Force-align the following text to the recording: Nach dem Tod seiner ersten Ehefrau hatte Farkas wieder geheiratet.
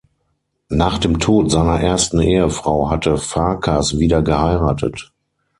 Nach 0.71 0.97
dem 0.97 1.19
Tod 1.19 1.51
seiner 1.51 1.79
ersten 1.79 2.21
Ehefrau 2.21 2.89
hatte 2.89 3.17
Farkas 3.19 3.99
wieder 3.99 4.23
geheiratet. 4.23 5.13